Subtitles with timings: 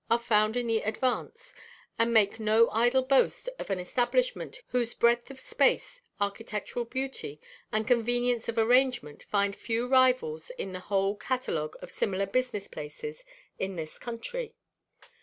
[0.09, 1.53] are found in the advance,
[1.99, 7.39] and make no idle boast of an establishment whose breadth of space, architectural beauty,
[7.71, 13.23] and convenience of arrangement find few rivals in the whole catalogue of similar business places
[13.59, 14.55] in this country.